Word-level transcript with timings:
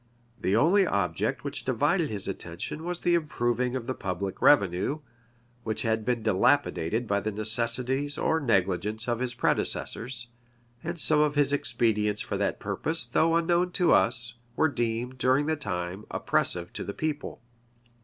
The 0.41 0.55
only 0.55 0.87
object 0.87 1.43
which 1.43 1.63
divided 1.63 2.09
his 2.09 2.27
attention 2.27 2.83
was 2.83 3.01
the 3.01 3.13
improving 3.13 3.75
of 3.75 3.85
the 3.85 3.93
public 3.93 4.41
revenue, 4.41 5.01
which 5.63 5.83
had 5.83 6.03
been 6.03 6.23
dilapidated 6.23 7.05
by 7.07 7.19
the 7.19 7.31
necessities 7.31 8.17
or 8.17 8.39
negligence 8.39 9.07
of 9.07 9.19
his 9.19 9.35
predecessors; 9.35 10.29
and 10.83 10.99
some 10.99 11.19
of 11.19 11.35
his 11.35 11.53
expedients 11.53 12.23
for 12.23 12.35
that 12.37 12.59
purpose, 12.59 13.05
though 13.05 13.35
unknown 13.35 13.73
to 13.73 13.93
us, 13.93 14.33
were 14.55 14.69
deemed, 14.69 15.19
during 15.19 15.45
the 15.45 15.55
time, 15.55 16.05
oppressive 16.09 16.73
to 16.73 16.83
the 16.83 16.95
people. 16.95 17.39